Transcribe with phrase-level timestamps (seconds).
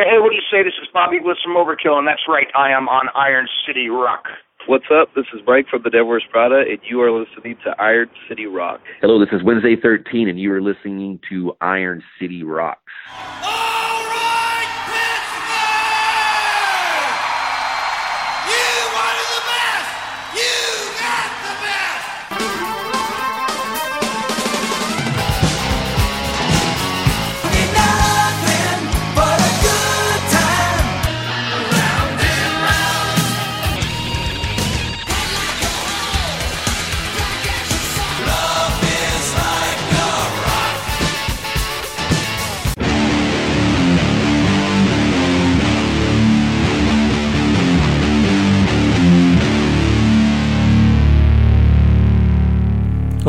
[0.00, 0.62] Hey, what do you say?
[0.62, 4.24] This is Bobby Blitz from Overkill, and that's right, I am on Iron City Rock.
[4.66, 5.10] What's up?
[5.14, 8.46] This is Mike from The Devil Wears Prada, and you are listening to Iron City
[8.46, 8.80] Rock.
[9.02, 12.80] Hello, this is Wednesday 13, and you are listening to Iron City Rocks.
[13.10, 13.69] Oh!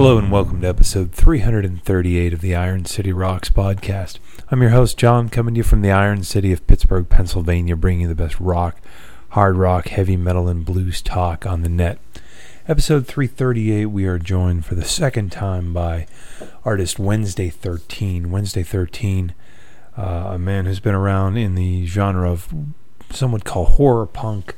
[0.01, 4.17] Hello and welcome to episode 338 of the Iron City Rocks podcast.
[4.49, 8.01] I'm your host, John, coming to you from the Iron City of Pittsburgh, Pennsylvania, bringing
[8.01, 8.81] you the best rock,
[9.29, 11.99] hard rock, heavy metal, and blues talk on the net.
[12.67, 16.07] Episode 338, we are joined for the second time by
[16.65, 18.31] artist Wednesday 13.
[18.31, 19.35] Wednesday 13,
[19.95, 22.51] uh, a man who's been around in the genre of
[23.11, 24.55] some would call horror punk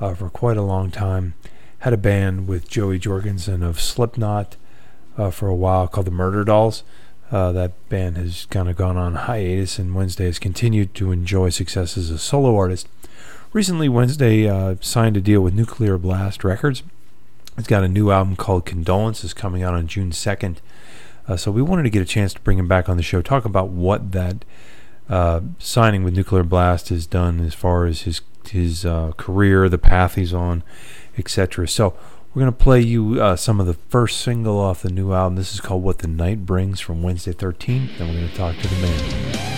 [0.00, 1.34] uh, for quite a long time.
[1.80, 4.56] Had a band with Joey Jordison of Slipknot
[5.16, 6.82] uh, for a while called the Murderdolls.
[7.30, 11.50] Uh, that band has kind of gone on hiatus, and Wednesday has continued to enjoy
[11.50, 12.88] success as a solo artist.
[13.52, 16.82] Recently, Wednesday uh, signed a deal with Nuclear Blast Records.
[17.58, 20.58] It's got a new album called Condolences coming out on June 2nd.
[21.26, 23.22] Uh, so we wanted to get a chance to bring him back on the show,
[23.22, 24.44] talk about what that
[25.08, 28.20] uh, signing with Nuclear Blast has done as far as his
[28.50, 30.62] his uh, career, the path he's on,
[31.18, 31.66] etc.
[31.66, 31.96] So
[32.36, 35.36] we're going to play you uh, some of the first single off the new album.
[35.36, 37.96] This is called What the Night Brings from Wednesday 13th.
[37.96, 39.55] Then we're going to talk to the man.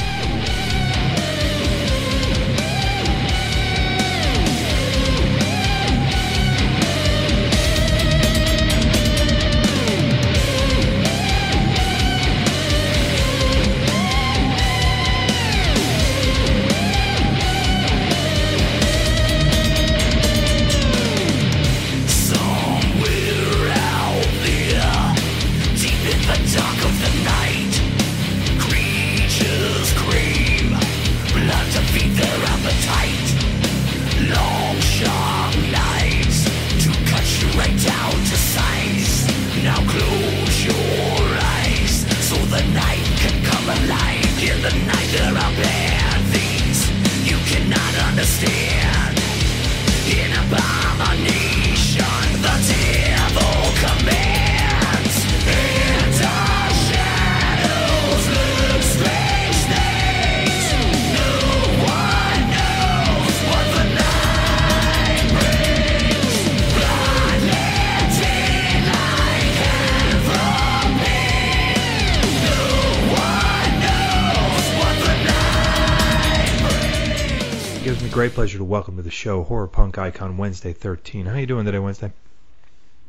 [78.28, 81.24] Great pleasure to welcome to the show horror punk icon Wednesday 13.
[81.24, 82.12] How are you doing today, Wednesday?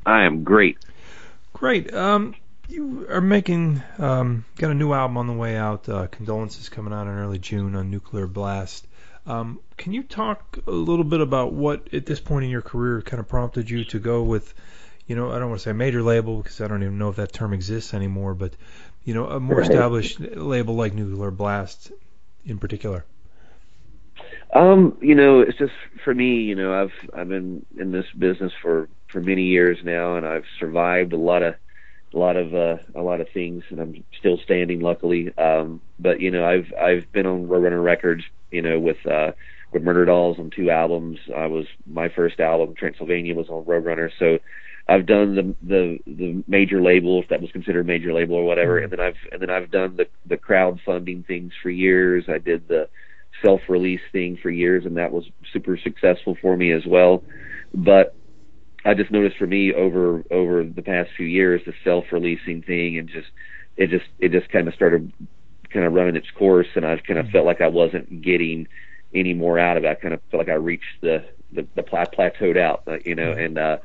[0.05, 0.77] I am great.
[1.51, 1.93] Great.
[1.93, 2.35] Um,
[2.69, 5.89] you are making um, got a new album on the way out.
[5.89, 8.87] Uh, Condolences coming out in early June on Nuclear Blast.
[9.25, 13.01] Um, can you talk a little bit about what at this point in your career
[13.01, 14.53] kind of prompted you to go with,
[15.05, 17.09] you know, I don't want to say a major label because I don't even know
[17.09, 18.53] if that term exists anymore, but
[19.03, 19.69] you know, a more right.
[19.69, 21.91] established label like Nuclear Blast
[22.45, 23.03] in particular.
[24.53, 25.73] Um, you know, it's just
[26.03, 26.41] for me.
[26.41, 30.45] You know, I've I've been in this business for for many years now, and I've
[30.59, 31.55] survived a lot of
[32.13, 35.35] a lot of uh, a lot of things, and I'm still standing, luckily.
[35.37, 39.31] Um, but you know, I've I've been on Roadrunner Records, you know, with uh,
[39.71, 41.19] with Murderdolls on two albums.
[41.35, 44.39] I was my first album, Transylvania, was on Roadrunner, so
[44.87, 48.45] I've done the the the major label, if that was considered a major label or
[48.45, 48.85] whatever, mm-hmm.
[48.85, 52.25] and then I've and then I've done the the crowdfunding things for years.
[52.27, 52.89] I did the
[53.43, 57.23] self-release thing for years, and that was super successful for me as well.
[57.73, 58.15] But
[58.85, 63.09] I just noticed for me over over the past few years, the self-releasing thing, and
[63.09, 63.27] just
[63.77, 65.11] it just it just kind of started
[65.71, 68.67] kind of running its course, and I kind of felt like I wasn't getting
[69.13, 69.87] any more out of it.
[69.89, 73.31] I kind of felt like I reached the the, the plateaued out, uh, you know,
[73.31, 73.77] and uh,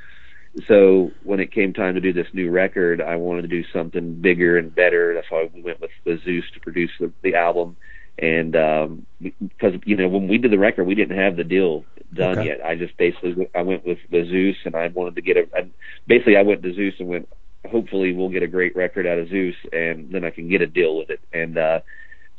[0.68, 4.20] so when it came time to do this new record, I wanted to do something
[4.20, 5.14] bigger and better.
[5.14, 7.76] That's why we went with the Zeuss to produce the, the album
[8.18, 9.06] and um
[9.40, 12.48] because you know when we did the record we didn't have the deal done okay.
[12.48, 15.48] yet i just basically i went with the Zeuss and i wanted to get a
[15.56, 15.68] I,
[16.06, 17.28] basically i went to Zeuss and went
[17.68, 20.66] hopefully we'll get a great record out of Zeuss and then i can get a
[20.66, 21.80] deal with it and uh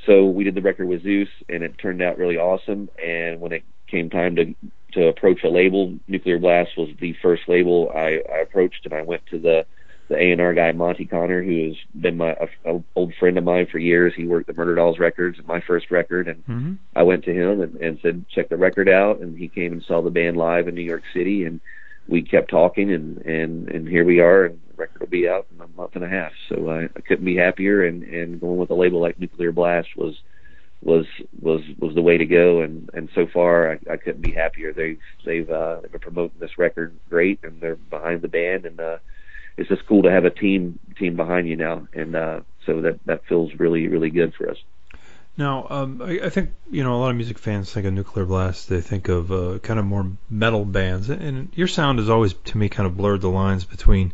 [0.05, 2.89] so we did the record with Zeuss, and it turned out really awesome.
[3.03, 4.53] And when it came time to
[4.93, 9.01] to approach a label, Nuclear Blast was the first label I, I approached, and I
[9.01, 9.65] went to the
[10.07, 13.37] the A and R guy Monte Conner, who has been my a, a old friend
[13.37, 14.13] of mine for years.
[14.15, 16.73] He worked at Murderdolls Records, my first record, and Mm-hmm.
[16.95, 19.83] I went to him and, and said check the record out, and he came and
[19.83, 21.59] saw the band live in New York City, and
[22.07, 25.47] we kept talking, and and and here we are, and the record will be out
[25.53, 26.31] in a month and a half.
[26.49, 29.89] So I, I couldn't be happier, and and going with a label like Nuclear Blast
[29.95, 30.15] was
[30.81, 31.05] was
[31.41, 34.71] was was the way to go and and so far I, I couldn't be happier
[34.71, 38.79] they they've uh they've been promoting this record great and they're behind the band and
[38.79, 38.97] uh
[39.57, 42.99] it's just cool to have a team team behind you now and uh so that
[43.05, 44.57] that feels really really good for us
[45.37, 48.25] Now, um, I, I think you know a lot of music fans think of Nuclear
[48.25, 48.69] Blast.
[48.69, 52.57] They think of uh, kind of more metal bands, and your sound has always, to
[52.57, 54.13] me, kind of blurred the lines between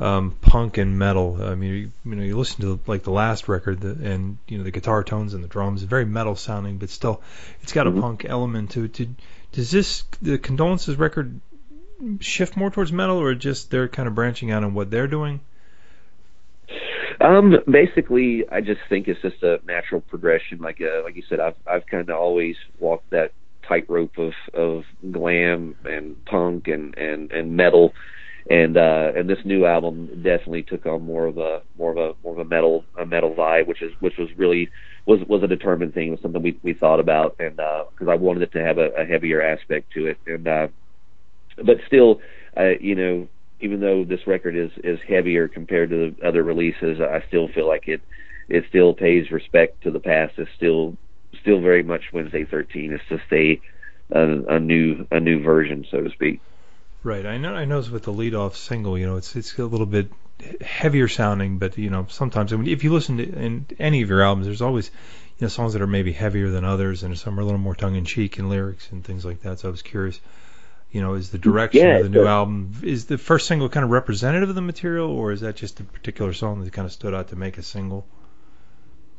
[0.00, 1.38] um, punk and metal.
[1.40, 4.58] I mean, you, you know, you listen to like the last record, the, and you
[4.58, 7.22] know the guitar tones and the drums, very metal sounding, but still,
[7.62, 8.92] it's got a punk element to it.
[8.94, 9.14] Did,
[9.52, 11.40] does this the Condolences record
[12.20, 15.40] shift more towards metal, or just they're kind of branching out on what they're doing?
[17.20, 20.58] Um, basically, I just think it's just a natural progression.
[20.58, 23.32] Like uh, like you said, I've I've kind of always walked that
[23.68, 27.92] tightrope of of glam and punk and and and metal,
[28.50, 32.14] and uh, and this new album definitely took on more of a more of a
[32.24, 34.70] more of a metal a metal vibe, which is which was really
[35.06, 36.08] was was a determined thing.
[36.08, 38.88] It was something we we thought about, and because I wanted it to have a,
[39.02, 40.68] a heavier aspect to it, and uh,
[41.64, 42.20] but still,
[42.56, 43.28] uh, you know,
[43.60, 47.68] even though this record is is heavier compared to the other releases, I still feel
[47.68, 48.00] like it
[48.48, 50.34] it still pays respect to the past.
[50.38, 50.96] It's still
[51.40, 52.92] still very much Wednesday 13.
[52.92, 53.60] It's just a
[54.10, 56.40] a, a new a new version, so to speak.
[57.04, 57.26] Right.
[57.26, 57.54] I know.
[57.54, 60.10] I know with the lead off single, you know, it's it's a little bit
[60.60, 64.08] heavier sounding, but you know, sometimes I mean, if you listen to in any of
[64.08, 64.90] your albums, there's always
[65.38, 67.74] you know songs that are maybe heavier than others, and some are a little more
[67.74, 69.60] tongue in cheek in lyrics and things like that.
[69.60, 70.20] So I was curious.
[70.92, 73.68] You know, is the direction Yeah, of the new a- album is the first single
[73.68, 76.86] kind of representative of the material, or is that just a particular song that kind
[76.86, 78.06] of stood out to make a single?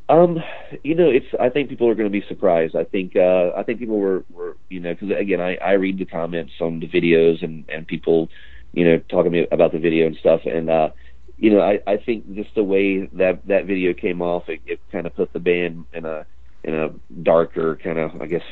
[0.08, 0.38] Um,
[0.82, 1.26] you know, it's.
[1.40, 2.76] I think people are going to be surprised.
[2.76, 3.16] I think.
[3.16, 6.52] Uh, I think people were, were you know, because again, I, I read the comments
[6.60, 8.28] on the videos and and people,
[8.72, 10.90] you know, talking to me about the video and stuff, and uh,
[11.38, 14.80] you know, I I think just the way that that video came off, it, it
[14.92, 16.26] kind of put the band in a
[16.64, 16.90] in a
[17.22, 18.42] darker kind of, I guess,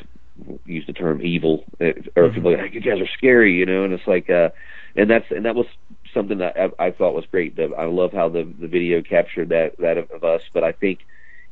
[0.65, 2.35] use the term evil, uh, or Mhm.
[2.35, 4.51] people are like, you guys are scary, you know, and it's like, uh,
[4.97, 5.67] and that's and that was
[6.13, 7.57] something that I, I thought was great.
[7.57, 10.73] That I love how the the video captured that that of, of us, but I
[10.73, 11.01] think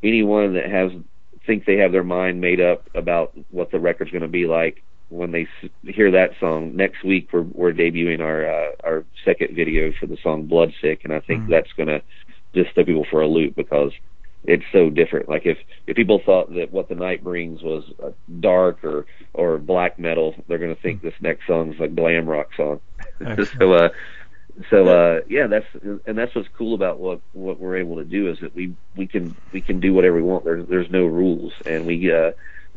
[0.02, 0.92] anyone that has
[1.46, 4.82] think they have their mind made up about what the record's going to be like
[5.08, 9.54] when they s- hear that song next week we're we're debuting our uh, our second
[9.56, 11.48] video for the song blood sick and i think Mhm.
[11.48, 12.02] that's going to
[12.54, 13.90] just throw people for a loop because
[14.44, 15.28] it's so different.
[15.28, 18.10] Like if if people thought that what the night brings was uh,
[18.40, 22.48] dark or or black metal they're going to think this next song's a glam rock
[22.56, 22.81] song.
[23.58, 23.88] So uh
[24.70, 25.66] so uh yeah that's
[26.06, 29.06] and that's what's cool about what what we're able to do is that we we
[29.06, 30.44] can we can do whatever we want.
[30.44, 31.52] There's there's no rules.
[31.66, 32.32] And we uh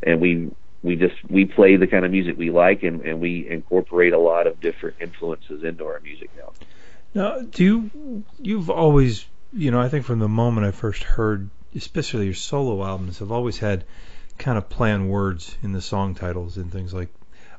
[0.05, 0.51] and we
[0.81, 4.19] we just we play the kind of music we like and and we incorporate a
[4.19, 6.51] lot of different influences into our music now.
[7.15, 11.49] Now, do you you've always you know I think from the moment I first heard,
[11.75, 13.83] especially your solo albums, I've always had
[14.37, 17.09] kind of planned words in the song titles and things like.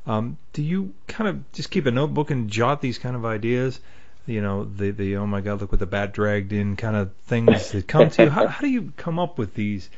[0.07, 3.81] Um, do you kind of just keep a notebook and jot these kind of ideas?
[4.27, 7.13] You know, the the oh my god, look what the bat dragged in kind of
[7.27, 8.31] things that come to you.
[8.31, 9.89] How, how do you come up with these?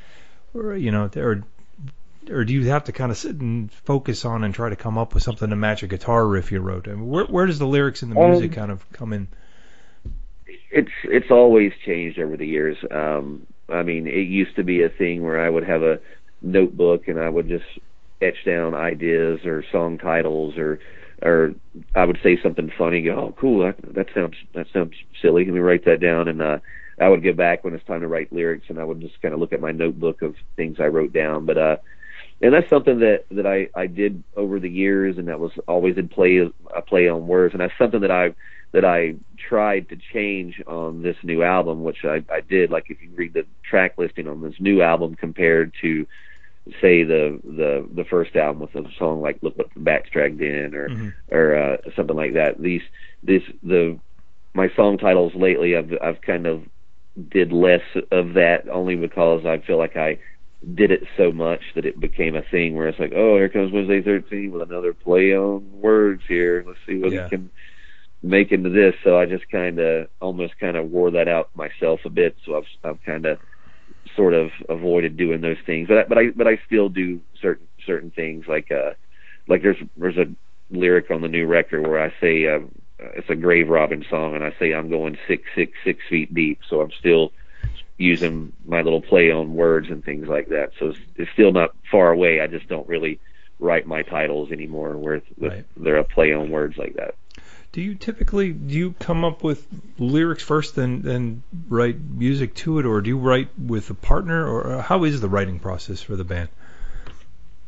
[0.54, 1.42] Or you know, or
[2.30, 4.98] or do you have to kind of sit and focus on and try to come
[4.98, 6.88] up with something to match a guitar riff you wrote?
[6.88, 9.28] I mean, where where does the lyrics and the music Um, kind of come in?
[10.70, 12.76] It's it's always changed over the years.
[12.90, 15.98] Um, I mean, it used to be a thing where I would have a
[16.42, 17.64] notebook and I would just
[18.22, 20.78] etch down ideas or song titles or
[21.22, 21.54] or
[21.94, 23.02] I would say something funny.
[23.02, 25.44] Go, oh, cool, that, that sounds that sounds silly.
[25.44, 26.58] Let me write that down, and uh,
[27.00, 29.34] I would get back when it's time to write lyrics, and I would just kind
[29.34, 31.46] of look at my notebook of things I wrote down.
[31.46, 31.76] But uh,
[32.42, 35.96] and that's something that that I I did over the years, and that was always
[35.96, 36.38] in play
[36.74, 38.34] a play on words, and that's something that I
[38.72, 39.14] that I
[39.48, 42.70] tried to change on this new album, which I, I did.
[42.70, 46.06] Like if you read the track listing on this new album compared to
[46.80, 50.40] say the the the first album with a song like "Look What the Bat's Dragged
[50.42, 51.12] In" or Mhm.
[51.30, 52.60] or uh, something like that.
[52.60, 52.82] These
[53.22, 53.98] this the
[54.54, 56.62] my song titles lately I've I've kind of
[57.30, 60.18] did less of that only because I feel like I
[60.74, 63.72] did it so much that it became a thing where it's like, oh, here comes
[63.72, 66.64] Wednesday 13 with another play on words here.
[66.66, 67.24] Let's see what Yeah.
[67.24, 67.50] he can
[68.22, 68.94] make into this.
[69.04, 72.36] So I just kind of almost kind of wore that out myself a bit.
[72.44, 73.38] So I've I've kind of
[74.14, 75.88] sort of avoided doing those things.
[75.88, 78.92] But I, but I but I still do certain certain things like uh
[79.48, 80.26] like there's there's a
[80.70, 82.60] lyric on the new record where I say uh,
[83.14, 86.60] it's a grave robbing song and I say I'm going six six six feet deep.
[86.68, 87.32] So I'm still
[87.98, 90.70] using my little play on words and things like that.
[90.78, 92.40] So it's, it's still not far away.
[92.40, 93.18] I just don't really
[93.58, 95.64] write my titles anymore where Right.
[95.76, 97.14] they're a play on words like that.
[97.72, 99.66] Do you typically do you come up with
[99.98, 104.46] lyrics first, then then write music to it, or do you write with a partner,
[104.46, 106.48] or how is the writing process for the band?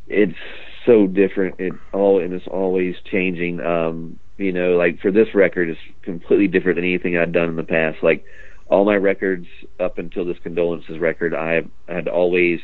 [0.09, 0.37] it's
[0.85, 1.59] so different.
[1.59, 3.61] It all and it's always changing.
[3.61, 7.55] Um, you know, like for this record, it's completely different than anything I've done in
[7.55, 8.01] the past.
[8.01, 8.25] Like
[8.67, 9.47] all my records
[9.79, 12.59] up until this condolences record, I had always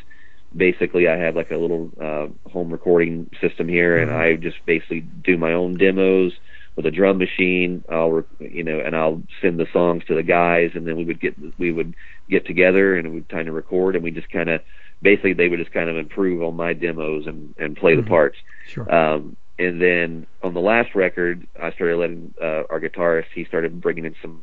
[0.54, 5.00] basically I had like a little uh, home recording system here, and I just basically
[5.00, 6.32] do my own demos
[6.76, 7.82] with a drum machine.
[7.90, 11.04] I'll re- you know, and I'll send the songs to the guys, and then we
[11.04, 11.94] would get we would
[12.28, 14.60] get together and we would kind of record, and we just kind of
[15.02, 18.04] basically they would just kind of improve on my demos and and play Mhm.
[18.04, 18.36] the parts.
[18.68, 18.94] Sure.
[18.94, 23.26] Um, and then on the last record, I started letting uh, our guitarist.
[23.34, 24.42] He started bringing in some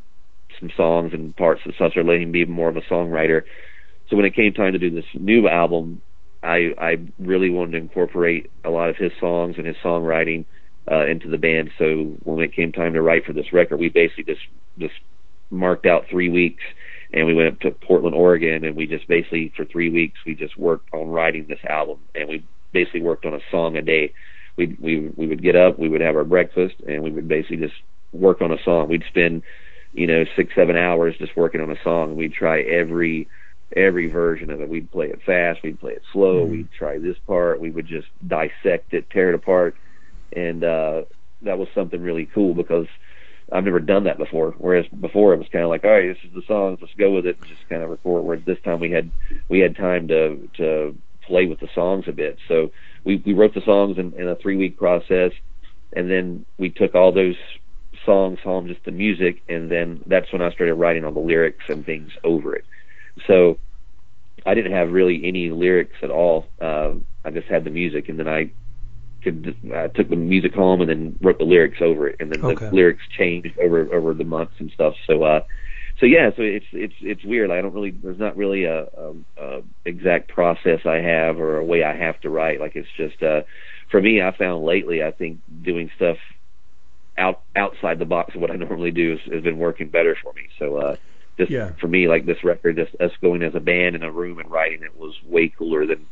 [0.60, 3.44] some songs and parts, so I started letting him be more of a songwriter.
[4.10, 6.02] So when it came time to do this new album,
[6.42, 10.46] I I really wanted to incorporate a lot of his songs and his songwriting
[10.92, 11.72] uh, into the band.
[11.78, 14.42] So when it came time to write for this record, we basically just
[14.78, 14.96] just
[15.50, 16.64] marked out three weeks
[17.14, 20.34] and we went up to Portland, Oregon, and we just basically for three weeks we
[20.34, 24.12] just worked on writing this album, and we basically worked on a song a day.
[24.58, 27.58] We we we would get up, we would have our breakfast, and we would basically
[27.58, 27.76] just
[28.12, 28.90] work on a song.
[28.90, 29.44] We'd spend
[29.94, 33.28] you know six seven hours just working on a song, and we'd try every
[33.76, 34.70] every version of it.
[34.70, 36.52] We'd play it fast, we'd play it slow, Mhm.
[36.52, 39.76] we'd try this part, we would just dissect it, tear it apart,
[40.36, 41.02] and uh,
[41.44, 42.88] that was something really cool because
[43.52, 44.56] I've never done that before.
[44.58, 47.12] Whereas before it was kind of like, all right, this is the songs, let's go
[47.12, 48.24] with it, and just kind of record.
[48.24, 49.12] Whereas this time we had
[49.50, 50.96] we had time to to
[51.28, 52.38] play with the songs a bit.
[52.48, 52.72] So
[53.04, 55.32] we we wrote the songs in, in a three week process,
[55.96, 57.36] and then we took all those
[58.06, 61.66] songs home, just the music, and then that's when I started writing all the lyrics
[61.70, 62.66] and things over it.
[63.28, 63.60] So
[64.46, 66.48] I didn't have really any lyrics at all.
[66.60, 68.52] Uh, I just had the music, and then I
[69.24, 72.42] could I took the music home and then wrote the lyrics over it, and then
[72.44, 72.70] Okay.
[72.70, 74.94] the lyrics changed over over the months and stuff.
[75.08, 75.42] So uh,
[76.00, 77.52] so yeah, so it's it's it's weird.
[77.52, 81.66] I don't really there's not really a, a, a exact process I have or a
[81.66, 82.60] way I have to write.
[82.60, 83.42] Like it's just uh,
[83.92, 86.18] for me, I found lately I think doing stuff
[87.18, 90.34] out outside the box of what I normally do has, has been working better for
[90.34, 90.44] me.
[90.60, 90.96] So uh,
[91.38, 91.72] just Yeah.
[91.80, 94.50] for me, like this record, just us going as a band in a room and
[94.52, 96.08] writing it was way cooler than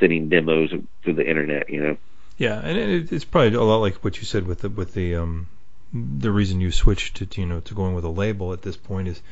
[0.00, 0.70] sending demos
[1.02, 1.68] through the internet.
[1.70, 1.96] You know.
[2.36, 5.16] Yeah, and it, it's probably a lot like what you said with the with the
[5.16, 5.46] um
[5.92, 9.06] the reason you switched to you know to going with a label at this point
[9.08, 9.22] is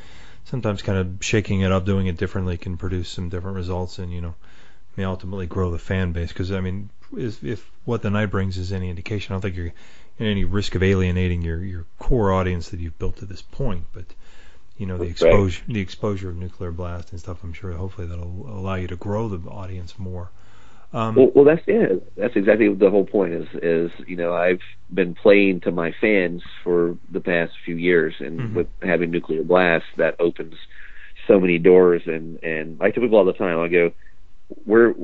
[0.44, 4.12] sometimes kind of shaking it up, doing it differently can produce some different results, and
[4.12, 4.34] you know
[4.96, 6.28] may ultimately grow the fan base.
[6.28, 9.56] Because I mean, if, if what the night brings is any indication, I don't think
[9.56, 9.72] you're
[10.18, 13.84] in any risk of alienating your your core audience that you've built to this point,
[13.92, 14.04] but.
[14.78, 15.28] You know the That's right.
[15.28, 17.44] exposure, the exposure of nuclear blast and stuff.
[17.44, 20.30] I'm sure, hopefully, that'll allow you to grow the audience more.
[20.94, 23.32] Um, Well, well, that's yeah, that's exactly the whole point.
[23.32, 24.60] Is is you know I've
[24.92, 28.54] been playing to my fans for the past few years, and Mhm.
[28.54, 30.54] with having nuclear blast, that opens
[31.26, 32.02] so many doors.
[32.06, 33.92] And and I tell people all the time, I go,
[34.66, 34.94] we're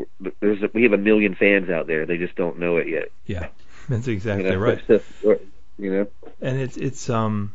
[0.40, 2.04] there's a, we have a million fans out there.
[2.04, 3.08] They just don't know it yet.
[3.26, 3.48] yeah,
[3.88, 4.58] that's exactly you know?
[4.58, 4.82] right.
[5.78, 6.06] you know.
[6.40, 7.52] And it's it's um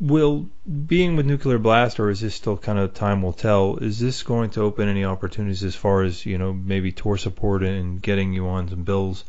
[0.00, 0.48] will
[0.86, 4.22] being with nuclear blast or is this still kind of time will tell is this
[4.22, 8.32] going to open any opportunities as far as you know maybe tour support and getting
[8.32, 9.24] you on some bills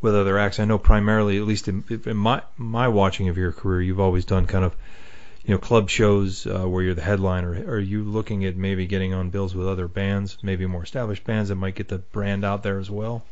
[0.00, 0.58] with other acts?
[0.58, 4.24] I know primarily at least in, in my my watching of your career you've always
[4.24, 4.74] done kind of
[5.44, 9.14] you know club shows uh, where you're the headliner are you looking at maybe getting
[9.14, 12.64] on bills with other bands maybe more established bands that might get the brand out
[12.64, 13.24] there as well?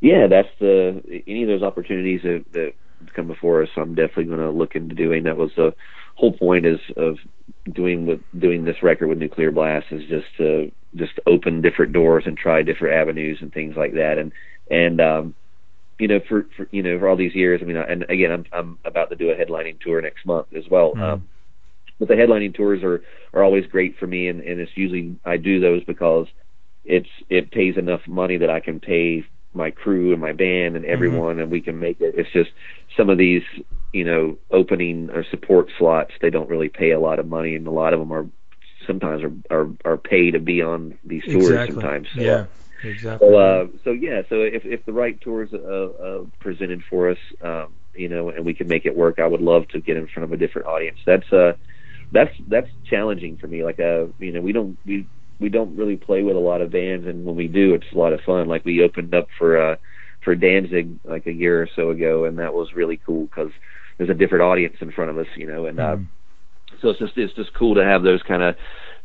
[0.00, 2.74] Yeah, that's the any of those opportunities that, that
[3.14, 3.68] come before us.
[3.76, 5.24] I'm definitely going to look into doing.
[5.24, 5.74] That was the
[6.14, 7.16] whole point is of
[7.72, 12.24] doing with doing this record with Nuclear Blast is just to just open different doors
[12.26, 14.16] and try different avenues and things like that.
[14.18, 14.32] And
[14.70, 15.34] and um,
[15.98, 18.44] you know for, for you know for all these years, I mean, and again, I'm
[18.52, 20.94] I'm about to do a headlining tour next month as well.
[20.94, 21.12] Mm.
[21.12, 21.28] Um,
[21.98, 25.36] but the headlining tours are are always great for me, and, and it's usually I
[25.36, 26.26] do those because
[26.84, 29.24] it's it pays enough money that I can pay
[29.56, 32.14] my crew and my band and everyone and we can make it.
[32.16, 32.50] It's just
[32.96, 33.42] some of these
[33.92, 37.66] you know opening or support slots they don't really pay a lot of money and
[37.66, 38.26] a lot of them are
[38.86, 41.74] sometimes are are, are paid to be on these tours exactly.
[41.74, 42.46] sometimes so, yeah
[42.84, 43.28] exactly.
[43.28, 47.18] So uh so yeah so if if the right tours uh, uh presented for us
[47.42, 50.06] um you know and we can make it work i would love to get in
[50.08, 50.98] front of a different audience.
[51.06, 51.52] That's uh
[52.12, 53.64] that's that's challenging for me.
[53.64, 55.06] Like uh you know we don't we
[55.38, 57.98] we don't really play with a lot of bands, and when we do, it's a
[57.98, 58.48] lot of fun.
[58.48, 59.76] Like we opened up for uh,
[60.24, 63.50] for Danzig like a year or so ago, and that was really cool because
[63.98, 65.96] there's a different audience in front of us, you know, and uh,
[66.80, 68.56] so it's just it's just cool to have those kind of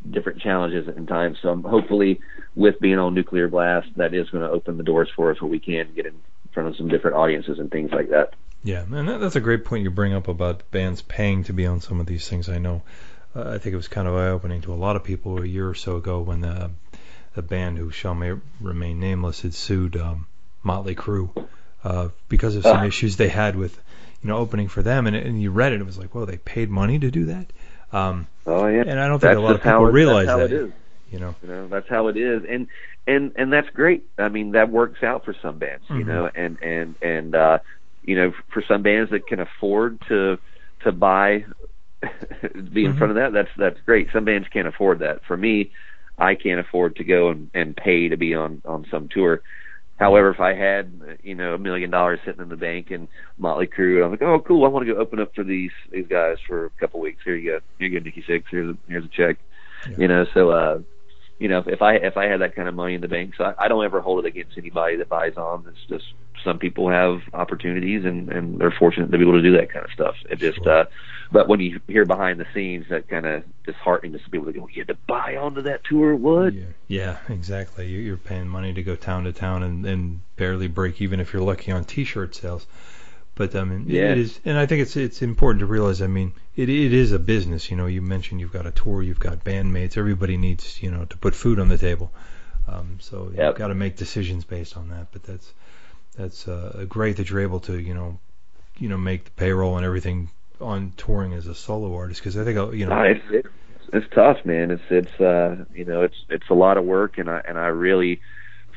[0.09, 1.37] different challenges and times.
[1.41, 2.19] So um, hopefully,
[2.55, 5.51] with being on Nuclear Blast, that is going to open the doors for us where
[5.51, 6.15] we can get in
[6.53, 8.33] front of some different audiences and things like that.
[8.63, 11.65] Yeah, and that, that's a great point you bring up about bands paying to be
[11.65, 12.47] on some of these things.
[12.47, 12.83] I know,
[13.35, 15.67] uh, I think it was kind of eye-opening to a lot of people a year
[15.67, 16.71] or so ago when the
[17.33, 20.27] the band who shall may remain nameless had sued um,
[20.63, 21.29] Motley Crue
[21.83, 22.87] uh, because of some Ah.
[22.87, 23.79] issues they had with
[24.21, 26.37] you know opening for them, and, and you read it, it was like, well, they
[26.37, 27.45] paid money to do that,
[27.93, 30.31] um, Oh yeah, and I don't think that's a lot of people it, realize that's
[30.31, 30.51] how that.
[30.51, 30.71] it is.
[31.09, 32.67] You know, You know, that's how it is, and
[33.07, 34.03] and and that's great.
[34.17, 36.07] I mean, that works out for some bands, you Mhm.
[36.07, 37.59] know, and and and uh,
[38.03, 40.37] you know, for some bands that can afford to
[40.83, 41.45] to buy
[42.73, 42.97] be in Mhm.
[42.97, 44.07] front of that, that's that's great.
[44.11, 45.23] Some bands can't afford that.
[45.25, 45.71] For me,
[46.17, 49.41] I can't afford to go and and pay to be on on some tour.
[49.99, 50.91] However, if I had
[51.23, 54.39] you know a million dollars sitting in the bank and Motley Crue, I'm like, oh
[54.39, 57.03] cool, I want to go open up for these these guys for a couple of
[57.03, 57.21] weeks.
[57.23, 58.43] Here you go, here you go, Nikki Sixx.
[58.49, 59.37] Here's a here's a check.
[59.89, 59.95] Yeah.
[59.97, 60.79] You know, so uh,
[61.39, 63.43] you know, if I if I had that kind of money in the bank, so
[63.45, 65.65] I, I don't ever hold it against anybody that buys on.
[65.67, 69.55] It's just some people have opportunities and and they're fortunate to be able to do
[69.57, 70.15] that kind of stuff.
[70.29, 70.81] It just, Sure.
[70.81, 70.85] uh,
[71.31, 74.55] but when you hear behind the scenes, that kind of disheartening to some people that
[74.55, 76.53] go, you had to buy onto that tour, what?
[76.53, 77.87] Yeah, yeah, exactly.
[77.87, 81.33] You- You're paying money to go town to town and, and barely break even if
[81.33, 82.67] you're lucky on T-shirt sales.
[83.35, 84.11] But I mean, Yeah.
[84.11, 86.01] it is, and I think it's it's important to realize.
[86.01, 87.71] I mean, it it is a business.
[87.71, 89.97] You know, you mentioned you've got a tour, you've got bandmates.
[89.97, 92.11] Everybody needs you know to put food on the table.
[92.67, 95.07] Um, so you've got to make decisions based on that.
[95.13, 95.53] But that's
[96.17, 98.19] that's uh, great that you're able to you know
[98.77, 100.29] you know make the payroll and everything
[100.61, 103.47] on touring as a solo artist because I think uh, you know No, it's, it's
[103.93, 104.71] it's tough, man.
[104.71, 107.67] It's it's uh you know it's it's a lot of work, and I and I
[107.67, 108.21] really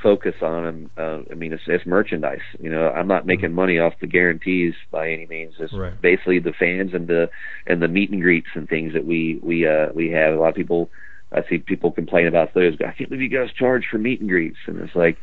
[0.02, 2.42] focus on and uh, I mean it's it's merchandise.
[2.60, 5.54] You know, I'm not making money off the guarantees by any means.
[5.58, 5.94] It's Right.
[6.00, 7.30] basically the fans and the
[7.66, 10.34] and the meet and greets and things that we we uh we have.
[10.34, 10.90] A lot of people
[11.32, 12.74] I see people complain about those.
[12.80, 15.18] I can't believe you guys charge for meet and greets, and it's like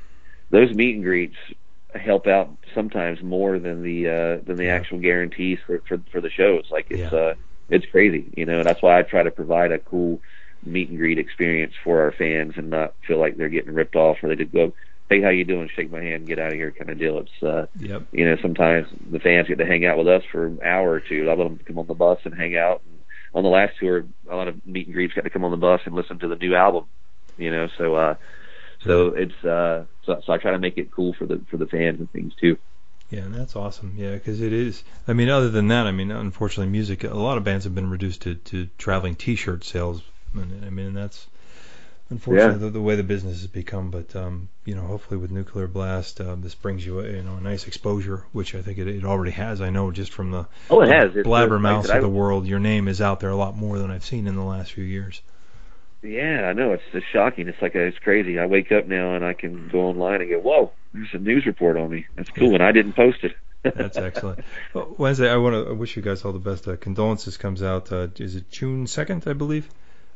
[0.49, 1.35] those meet and greets
[1.99, 4.75] help out sometimes more than the uh than the Yeah.
[4.75, 6.65] actual guarantees for for for the shows.
[6.71, 7.19] Like it's Yeah.
[7.19, 7.33] uh
[7.69, 8.63] it's crazy, you know.
[8.63, 10.21] That's why I try to provide a cool
[10.65, 14.17] meet and greet experience for our fans and not feel like they're getting ripped off
[14.21, 14.73] or they just go,
[15.09, 15.69] "Hey, how you doing?
[15.75, 17.19] Shake my hand, get out of here," kind of deal.
[17.19, 20.45] It's uh, yep you know, sometimes the fans get to hang out with us for
[20.47, 21.29] an hour or two.
[21.29, 22.81] I let them come on the bus and hang out.
[22.85, 22.99] And
[23.33, 25.57] on the last tour, a lot of meet and greets got to come on the
[25.57, 26.85] bus and listen to the new album.
[27.37, 28.15] You know, so uh,
[28.83, 31.67] so it's uh, so, so I try to make it cool for the for the
[31.67, 32.57] fans and things too.
[33.09, 33.95] Yeah, and that's awesome.
[33.97, 34.83] Yeah, because it is.
[35.05, 37.03] I mean, other than that, I mean, unfortunately, music.
[37.03, 40.01] A lot of bands have been reduced to, to traveling T-shirt sales.
[40.33, 41.27] And, I mean, that's
[42.09, 43.91] unfortunately the, the way the business has become.
[43.91, 47.41] But um, you know, hopefully with Nuclear Blast, uh, this brings you you know a
[47.41, 49.59] nice exposure, which I think it, it already has.
[49.59, 51.13] I know just from the Oh, it has.
[51.15, 53.57] It's, blabbermouths like I said, of the world, your name is out there a lot
[53.57, 55.21] more than I've seen in the last few years.
[56.03, 56.73] Yeah, I know.
[56.73, 57.47] It's just shocking.
[57.47, 58.39] It's like it's crazy.
[58.39, 61.45] I wake up now and I can go online and go, "Whoa, there's a news
[61.45, 62.07] report on me.
[62.15, 63.33] That's cool." And I didn't post it.
[63.63, 64.43] That's excellent.
[64.73, 66.67] Well, Wednesday, I want to I wish you guys all the best.
[66.67, 67.91] Uh, condolences comes out.
[67.91, 69.69] Uh, is it June second, I believe?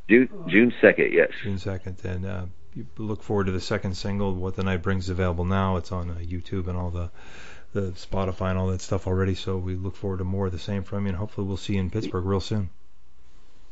[0.09, 1.13] June June second.
[1.13, 1.29] Yes.
[1.43, 5.09] June second, and uh, you look forward to the second single, "What the Night Brings,"
[5.09, 5.77] available now.
[5.77, 7.11] It's on uh, YouTube and all the
[7.73, 9.35] the Spotify and all that stuff already.
[9.35, 11.73] So we look forward to more of the same from you, and hopefully we'll see
[11.73, 12.71] you in Pittsburgh real soon.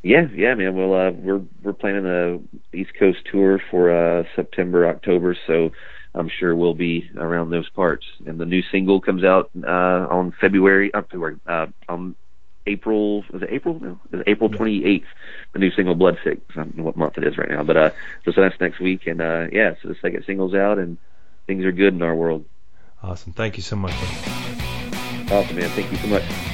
[0.04, 0.76] Yeah, yeah, man.
[0.76, 2.42] Well, uh, we're we're planning the
[2.74, 5.70] East Coast tour for uh, September, October, so
[6.14, 8.04] I'm sure we'll be around those parts.
[8.26, 12.14] And the new single comes out uh, on February, uh, February, uh, on
[12.66, 13.24] April.
[13.32, 13.80] Is it April?
[13.80, 15.04] No, is it April 28th.
[15.54, 16.38] The new single, Blood Sick.
[16.50, 17.90] I don't know what month it is right now, but uh,
[18.26, 19.06] so, so that's next week.
[19.06, 20.98] And uh, yeah, so the second single's out, and
[21.46, 22.44] things are good in our world.
[23.02, 23.32] Awesome.
[23.32, 23.94] Thank you so much.
[25.30, 25.70] Awesome, man.
[25.70, 26.53] Thank you so much.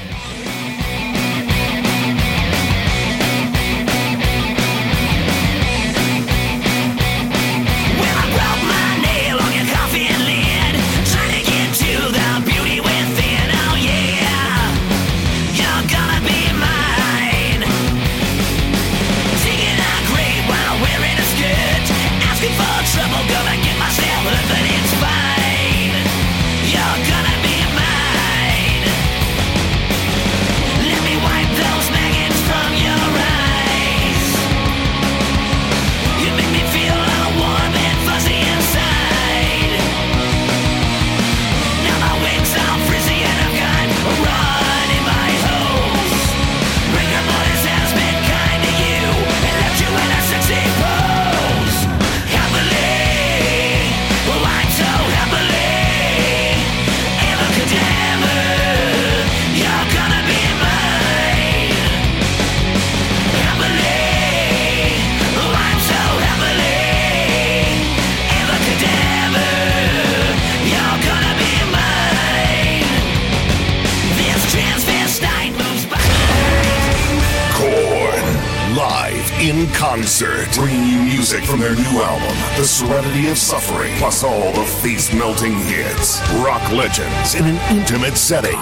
[81.51, 86.21] From their new album, The Serenity of Suffering, plus all the face melting hits.
[86.35, 88.57] Rock legends in an intimate setting.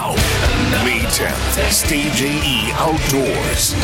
[0.84, 3.74] May 10th, Stage AE Outdoors.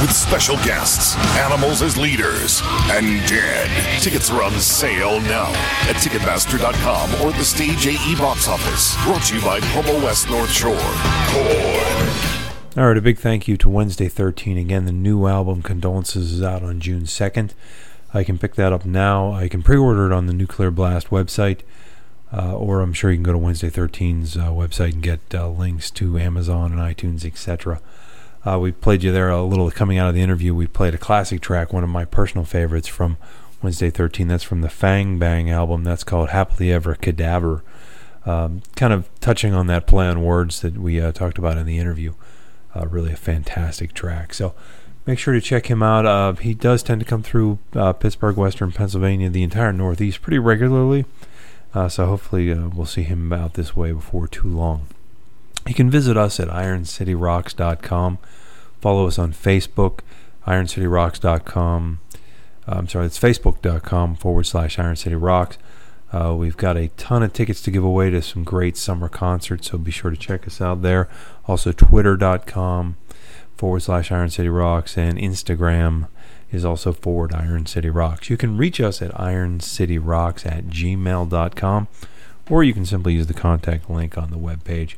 [0.00, 3.70] With special guests, animals as leaders, and dead.
[4.02, 5.52] Tickets are on sale now
[5.88, 8.96] at Ticketmaster.com or the Stage AE box office.
[9.04, 10.74] Brought to you by Como West North Shore.
[11.28, 12.34] Korn.
[12.76, 14.58] All right, a big thank you to Wednesday 13.
[14.58, 17.52] Again, the new album Condolences is out on June 2nd.
[18.14, 19.32] I can pick that up now.
[19.32, 21.60] I can pre order it on the Nuclear Blast website,
[22.32, 25.48] uh, or I'm sure you can go to Wednesday 13's uh, website and get uh,
[25.48, 27.80] links to Amazon and iTunes, etc.
[28.46, 30.54] Uh, we played you there a little coming out of the interview.
[30.54, 33.16] We played a classic track, one of my personal favorites from
[33.62, 34.28] Wednesday 13.
[34.28, 35.82] That's from the Fang Bang album.
[35.82, 37.64] That's called Happily Ever Cadaver.
[38.26, 41.66] Um, kind of touching on that play on words that we uh, talked about in
[41.66, 42.14] the interview.
[42.76, 44.34] Uh, really a fantastic track.
[44.34, 44.54] So
[45.06, 46.06] make sure to check him out.
[46.06, 50.38] Uh, he does tend to come through uh, Pittsburgh, Western Pennsylvania, the entire Northeast pretty
[50.38, 51.04] regularly.
[51.74, 54.86] Uh, so hopefully uh, we'll see him out this way before too long.
[55.66, 58.18] You can visit us at ironcityrocks.com.
[58.80, 60.00] Follow us on Facebook,
[60.46, 62.00] ironcityrocks.com.
[62.66, 65.56] Uh, I'm sorry, it's facebook.com forward slash ironcityrocks.
[66.12, 69.70] Uh, we've got a ton of tickets to give away to some great summer concerts,
[69.70, 71.08] so be sure to check us out there.
[71.48, 72.96] Also, twitter.com
[73.56, 76.08] forward slash Iron City Rocks, and Instagram
[76.50, 78.30] is also forward Iron City Rocks.
[78.30, 81.88] You can reach us at ironcityrocks at gmail.com,
[82.48, 84.94] or you can simply use the contact link on the webpage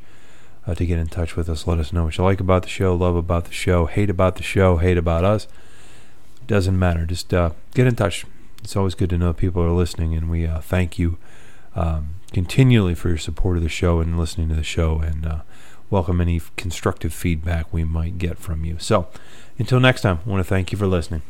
[0.66, 1.66] uh, to get in touch with us.
[1.66, 4.36] Let us know what you like about the show, love about the show, hate about
[4.36, 5.46] the show, hate about us.
[6.46, 7.06] Doesn't matter.
[7.06, 8.24] Just uh, get in touch.
[8.62, 11.18] It's always good to know people are listening, and we uh, thank you
[11.74, 15.40] um, continually for your support of the show and listening to the show, and uh,
[15.90, 18.76] welcome any constructive feedback we might get from you.
[18.78, 19.08] So,
[19.58, 21.22] until next time, I want to thank you for listening.